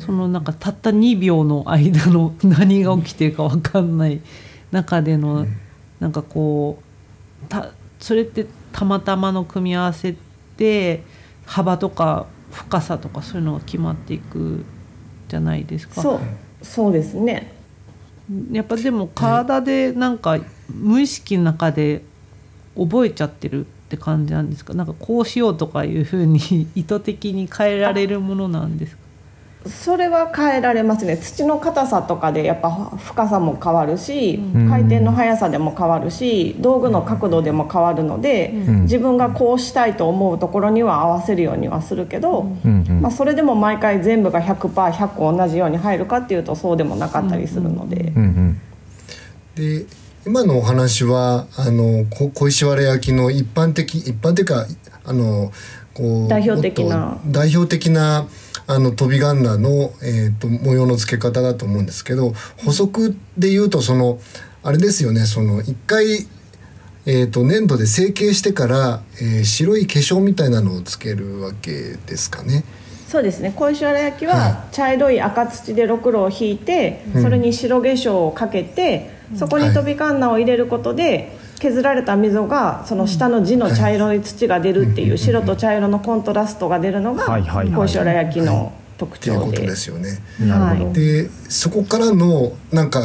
[0.00, 4.20] そのなんかたった2秒の間の 何が起きてるか分かんない
[4.72, 5.46] 中での
[6.00, 6.78] なんかこ
[7.44, 10.16] うたそれってたまたまの組み合わせ
[10.56, 11.02] で
[11.46, 14.64] 幅とか深さとかそういうのが決まっていく
[15.28, 16.00] じゃないですか。
[16.02, 16.20] そう
[16.62, 17.52] そうですね。
[18.52, 20.38] やっぱでも体でなんか
[20.68, 22.02] 無意識の中で
[22.76, 24.74] 覚えちゃってるって感じなんですか？
[24.74, 29.02] なんかこうしようとかいうふうに意図的に変えられるものなんですか？
[29.66, 31.16] それは変えられますね。
[31.16, 42.44] 土の硬さとかでやっぱ深さも変わるし、回転の速さでも変わるし道具の角度でも変わるので、自分がこうしたいと思うところには合わせるようにはするけど、
[43.00, 48.12] まあ、それでも毎回全部が 100%100 個同じように入るかっていうとそうでもなかったりするので。
[49.56, 49.86] で
[50.26, 54.66] 今のお話はあの小石原焼きの一般的一般的か
[55.04, 55.50] あの
[55.94, 57.18] こう代表的な。
[57.26, 58.26] 代表的な
[58.70, 64.20] あの飛びガンナの、えーと、模様の付け方だと思うんですけど補足で言うとその
[64.62, 66.26] あれですよねその一回、
[67.06, 72.64] えーと、粘土で成形してから、えー、白い化粧みたいなのをつけるわけですかね。
[73.08, 73.54] そうですね。
[73.56, 89.38] 小石原焼きは茶色い赤土でろくろを引いて、はい、それに白化粧をかけて、うん、そこに飛びカンナを入れることで、削られた溝がその下の地の茶色い土が出るっていう白と茶色のコントラストが出るのが小石原焼きの特徴で。
[89.38, 90.20] ことですよね。
[90.40, 93.00] はい、でそこからのなんか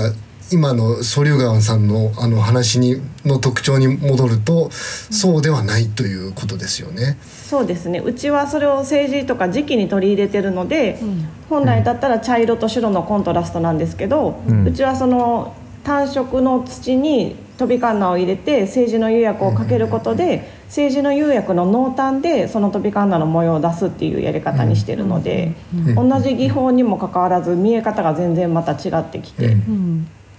[0.52, 7.18] 今のソリュガンさんのあの話にの特徴に戻ると、そうではないということですよね。
[7.24, 8.00] そうですね。
[8.00, 25.54] うちはそれを政治とか時期に取り入れてるので、うん、本来だったら茶色と白のコントラストなんですけど、うん、うちはその単色の土に飛びカンナを入れて政治の釉薬をかけることで政治の釉薬の濃淡でその飛びカンナの模様を出すっていうやり方にしてるので
[25.96, 29.56] 同じ技法にもかかわらず見え方が全然また違ってきて。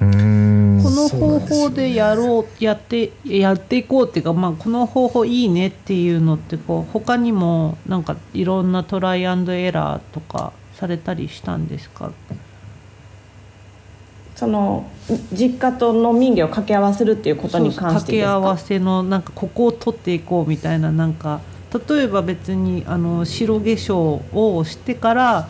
[0.00, 12.10] この方法でやろうやってやっていこうっていうか、まあ、この方法いいねっていうのってこう他にもなんかいろんなトライアンドエラーとかされたりしたんですか？
[14.34, 14.90] その
[15.32, 21.40] 実家との民業を掛け合わせるっていうことに関して掛け合わせのなんかここを取っていこうみたいななんか
[21.88, 25.48] 例えば別にあの白化粧をしてから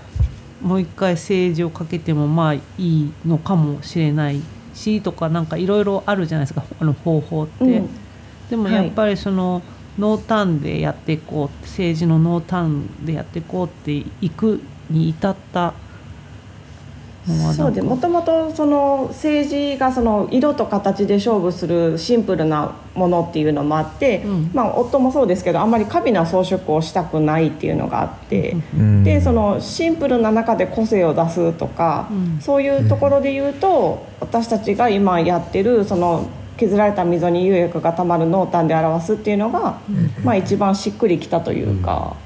[0.63, 4.41] もう一回政治をかけてもまあいいのかもしれない
[4.75, 7.65] しとかなんかいろいろあるじゃないですかあの方法って。
[7.65, 7.89] うん、
[8.51, 9.63] でもやっぱりその、はい、
[9.99, 15.75] 濃淡でやっていこう政治の濃淡でやっていこうっていくに至った
[17.57, 39.81] そうでもともとその政治がその色と形で勝負するシンプルなものっていうのもあって、うん、まあ、夫もそうですけどあんまり過敏な装飾をしたくないっていうのがあって、うん、でそのシンプルな中で個性を出すとか、うん、そういうところで言うと私たちが今やってるその削られた溝に釉薬がたまる濃淡で表すっていうのが、
[40.23, 42.17] まあ、一番しっくりきたというか。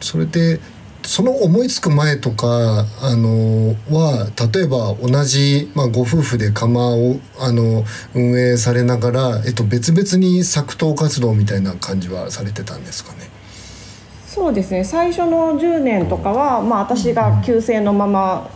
[0.00, 0.58] それで
[1.04, 7.84] その思いつく前とかあのは例えば同じ、まあ、ご夫婦で窯をあの
[8.14, 13.30] 運営されながら、えっと、別々に作刀活動みたいな感じはされてたんですかね？
[14.26, 18.50] そうですね最初の10年とかは、まあ、私が旧姓のまま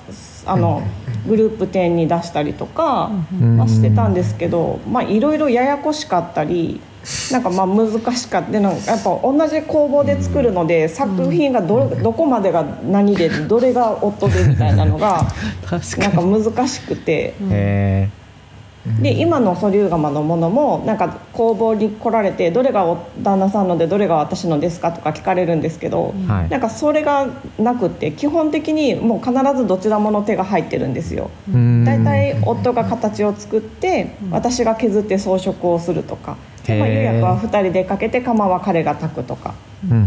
[0.47, 0.83] あの
[1.29, 3.11] グループ展に出したりとか
[3.59, 6.81] はしてたんですけどまあいろいろややこしかったり。
[7.31, 8.61] なんかまあ難しかった。
[8.61, 15.23] のやっぱ同じ工房で作るので、作品がどどこまでが何でどれが夫でみたいなのが
[15.99, 17.35] なんか難しくて。
[19.01, 27.27] で今の素粒釜のものもなんか工房に来られてどれが旦那さんのでどれが私のですかとか聞かれるんですけど、はい、なんかそれが
[27.59, 31.31] なくって基本的にもう必ずどちらもの手が入ってるんですよ。
[31.85, 36.37] だいたい夫が形を作って私が削って装飾をするとか。
[36.75, 39.55] まあ、釉薬は2人でかけて釜は彼が炊くとか、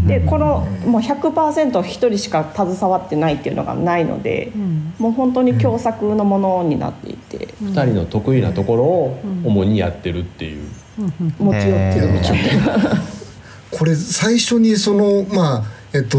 [0.06, 4.52] でこのもう 100%1 人しか携わってないっていうのがないので、
[4.98, 10.68] もう本当に共作のものになっていて、う2人の得意なところを主にやってるっていう、
[11.38, 13.02] 持ち寄ってるみたいな。
[13.70, 16.18] これ最初にそのまあえっと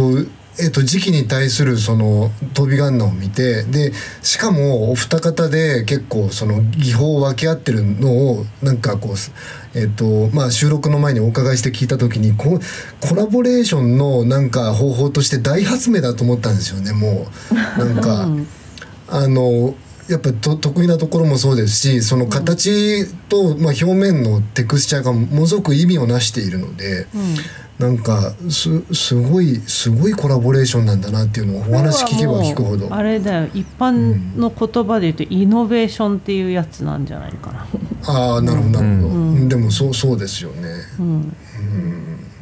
[0.61, 12.59] えっと、時期に対するその飛び仮名を見てでしかもお二方で結構その技法を分け合ってるのをなんかこう、えっとまあ、収録の前にお伺いして聞いた時にコ
[12.99, 17.55] コラボレーションのなんか方法として大発明だと思ったんですよねもう。
[17.55, 18.29] なんか
[19.09, 19.75] あの
[20.09, 27.35] やっぱと得意なところもそうですしその形と、まあ、表面のテクスチャーがものすごく意味をなしているので、うん、
[27.81, 32.93] なんかすすごいすごいコラボレーションなんだなっていうのをお話聞けば聞くほど。
[32.93, 33.49] あれだよ。
[33.53, 37.67] 一般の言葉で言うと、イノベーションっていうやつなんじゃないかな。
[38.03, 40.69] ああなるほどなるほど、うん、でもそうそうですよね。
[40.99, 41.37] うん、うん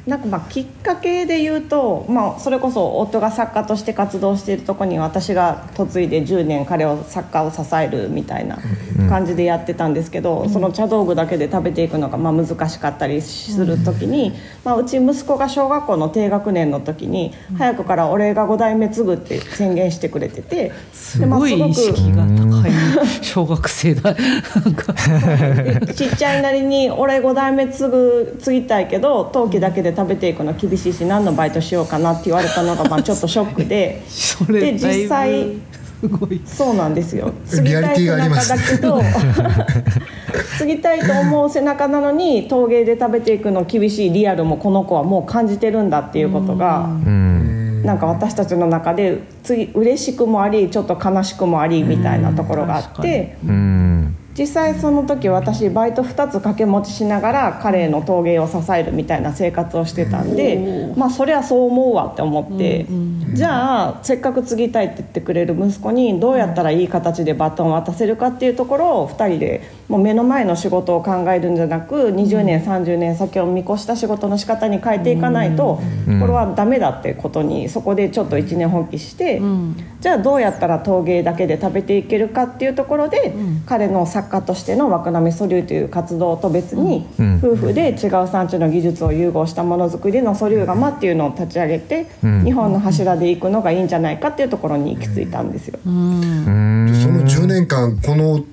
[0.10, 8.57] なんかまあきっかけで言うと、まあ、それこそ夫が作家として活動しているとこに私が嫁いで10年彼を作家を支えるみたいな
[9.07, 14.34] 感じでやってたんですけど、うん、その茶道具だけで食べていくのがまあ難しかったりする時に、
[14.64, 20.72] まあ、うち息子が小学校の低学年の時に早くから俺が5代目継ぐって宣言してくれてて。
[21.10, 22.72] すごい意識が高い。
[23.24, 24.14] 小学生だ。
[25.95, 34.02] ちっちゃいなりに俺5代目継ぐ継ぎたいけど陶器だけで食べていくの厳しいし何のバイトしようかなって言われたのがまあちょっとショックで
[34.47, 35.58] で実際
[36.45, 39.02] そうなんですよ継ぎたい背中だけど
[40.58, 46.89] 継ぎたいと思う背中なのに陶芸で食べていくの厳しいリアルもこの子はもう感じてるんだっていうことが。
[47.80, 53.38] なんか私たちの中で次嬉しくもありちょっと悲しくもありみたいなところがあって。
[54.38, 62.86] 実際その時私バイト2つ掛け持ちしながら彼の陶芸を支えるみたいな生活をしてたんでまあそりゃそう思うわって思って
[63.34, 79.42] じゃあせっかく継ぎたいって言ってくれる息子にどうやったらいい形でバトンを渡せるかっていうところを2人でもう目の前の仕事を考えるんじゃなく20年30年先を見越した仕事の仕方に変えていかないとこれはダメだってことにそこでちょっと一年放棄して
[80.00, 83.34] じゃあどうやったら陶芸だけで食べていけるかっていうところで
[83.66, 87.08] 彼の作家としての枠並み素流という活動と別に
[87.42, 92.08] 夫婦で違う産地の技術を融合したものづくりの素流釜っていうのを立ち上げて
[92.44, 95.80] 日本の柱でいくのがいいんじゃないかっていうところに行き着いたんですよ。
[95.84, 95.96] その
[97.22, 98.44] 10年間この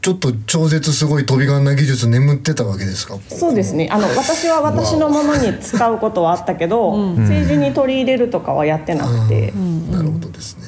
[0.00, 3.18] ちょっと超絶すごい飛びがんな技術眠ってたわけですか？
[3.28, 3.88] そうですね。
[3.90, 9.52] あの私は私のものに使うことはあったけど、政治に取り入れるとかはやってなくて。
[9.90, 10.67] なるほどですね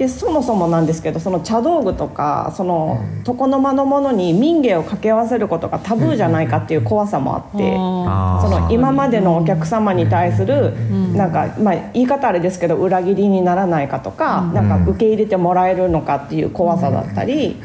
[0.00, 10.72] でそもそもなんですけどその茶道具とかその床の間のものに民芸を掛け合わせることがタブーじゃないかっていう怖さもあってその今までのお客様に対する
[11.12, 17.56] なんかまあ言い方あれですけど裏切りにならないかとかなんか受け入れてもらえるのかっていう怖さだったり。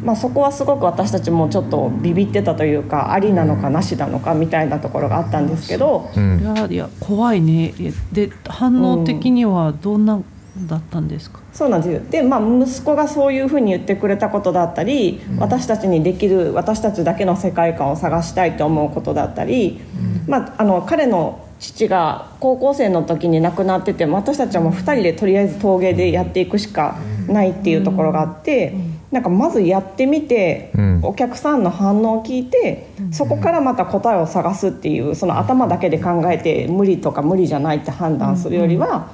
[0.00, 7.74] まあ、そこはすごく私たちもちょっとビビってたというかありなのかなしなのかみたいなところがあったんですけど、うん、いやいや怖いね。
[8.12, 10.22] で反応的にはどんな
[10.66, 12.00] だったんですか、うん、そうなんですよ。
[12.10, 19.80] で、まあ、息子がそういうふうに言ってくれたことだったり、うん、私たちにできる私たちだけの世界観を探したいと思うことだったり、
[20.26, 28.74] まあ、あの彼の父が高校生の時に亡くなってて私たちはもう2人でとりあえず陶芸でやっていくしかないっていうところがあって。
[29.10, 39.04] なんかまずやってみて、うん、お客さんの反応を聞いて、うん、そこからまた答えを探すっていうその頭だけで考えて無理とか無理じゃないって判断するよりは、うん、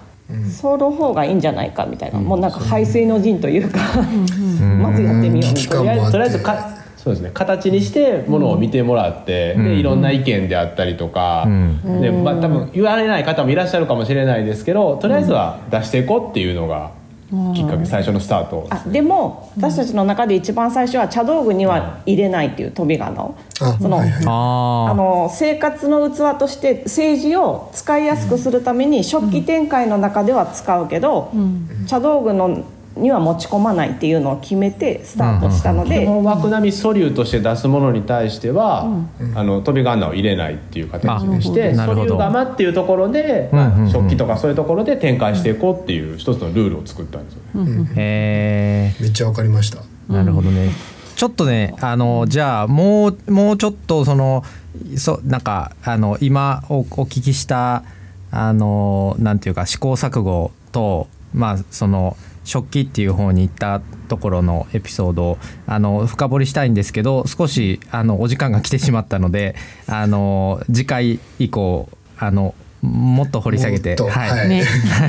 [0.51, 3.79] その方がいいんじゃないかみたいな、もうなんか排水の陣というか
[4.81, 7.31] まずやってみようとりあえずとりあえずかそうですね。
[7.35, 11.47] 形にしてものを見てもらって、でいろんな意見であったりとか、
[12.01, 17.04] でまあ、多分言われない方もいらっしゃるかもしれないですけどとりあえずは出していこうっていうのが。
[17.55, 23.35] きっかけ最初のスタートあでも私たちの中で一番最初は茶道具には入れないっていう飛び仮名を
[23.81, 31.33] そのあの生活の器として政治を使いやすくするために食器展開の中では使うけど、
[31.87, 32.65] 茶道具の
[32.97, 38.85] には持ち込まないっていうのを決めてスタートしたので、基本枠並み素粒として出すものに対しては、
[39.21, 47.91] うん、あの飛び仮名を入れないっていう形にして素粒釜っていうところで、まあ、食器とかそういうところで展開していこうっていう一つのルールを作ったんですよね。
[47.97, 49.83] へめっちゃわかりました。
[50.09, 50.71] なるほどね。
[51.17, 54.45] ちょっとねあのじゃあもうもうちょっとその
[54.97, 57.85] そなんかあの今おお聞きした
[58.31, 71.89] あのなんていうか試行錯誤とまあその食器っていう方に行ったところのエピソードをあの深掘りしたいんですけど少しあのお時間が来てしまったのであの次回以降
[72.19, 72.55] あの
[72.85, 73.97] もっと掘り下げて。
[73.97, 74.49] はい、はい。
[74.49, 74.65] ね、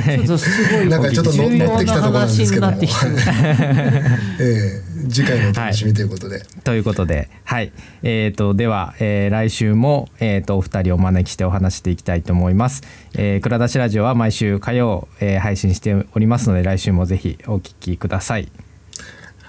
[0.06, 2.66] ちょっとすごいなんかちょっと乗重要乗ってきたところなんですけど。
[2.66, 3.06] も話になってきた
[4.42, 5.08] ええ。
[5.08, 7.72] 次回のお楽しみということで、ということで、はい、
[8.02, 12.82] えー、とでは、えー来週も、えー、とお二人をお招きしてお話していきたいと思います。
[13.14, 18.65] えー、蔵出しラジオは毎週火曜、えー配信しておりますので来週もぜひお聞きください。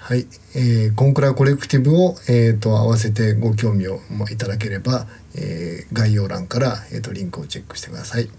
[0.08, 5.06] はい、えー、コンクラコレクティブを、えー、と合わせてご興味をまあいただければ、
[5.36, 8.30] えー概要欄から、えー、とリンクをチェックしてください。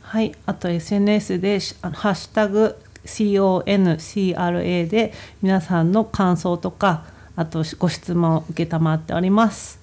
[0.00, 5.12] はい、あと SNS でしあのハッシュタグ CONCRA で
[5.42, 7.04] 皆さんの感想とか
[7.36, 8.64] あとご質問を承
[8.94, 9.78] っております。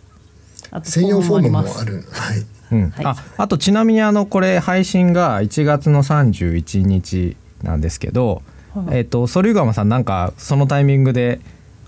[0.72, 2.04] あと専用フォームもりますある。
[2.12, 2.46] はい。
[2.72, 8.55] うんはいああとちなみにあのこれ配信が1月の31日なんですけど、はい
[8.92, 11.40] えっ、とソリューガマさんなんかそのタイミングで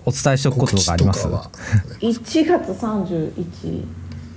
[0.05, 1.27] お伝えしておくこととかあります？
[1.27, 1.51] 告知とかは？
[2.01, 3.85] 1月31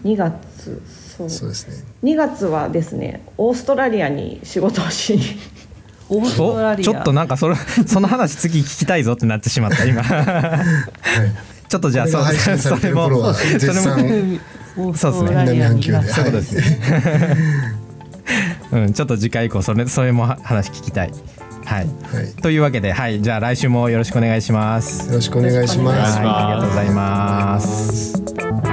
[0.04, 0.82] 2月
[1.16, 1.30] そう。
[1.30, 1.84] そうですね。
[2.02, 5.22] 2月はですねオーストラリアに仕事をしに。
[6.08, 6.90] オーストラリア。
[6.90, 7.54] おちょっとなんかそれ
[7.86, 10.02] その話次聞きたいぞってなってしまった今。
[11.68, 13.80] ちょっとじゃあこれが配信されてる頃は絶それも。
[13.80, 14.40] 賛。
[14.76, 16.62] オーストラリアに南半球で、そういうことですね。
[18.72, 21.12] は いうん、ちょっと次回以降それそれも話聞きたい。
[21.64, 25.08] はい、はい、というわけで、はい、じゃあ来週もよろしくお願いします。
[25.08, 26.18] よろしくお願いします。
[26.18, 28.69] はい、ありがとうございます。